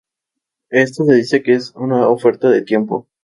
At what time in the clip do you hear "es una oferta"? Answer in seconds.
1.53-2.49